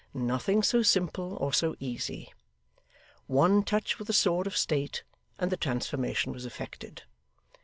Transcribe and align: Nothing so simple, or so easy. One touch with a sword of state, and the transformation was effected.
Nothing 0.15 0.63
so 0.63 0.81
simple, 0.81 1.35
or 1.39 1.53
so 1.53 1.75
easy. 1.79 2.33
One 3.27 3.61
touch 3.61 3.99
with 3.99 4.09
a 4.09 4.13
sword 4.13 4.47
of 4.47 4.57
state, 4.57 5.03
and 5.37 5.51
the 5.51 5.57
transformation 5.57 6.33
was 6.33 6.43
effected. 6.43 7.03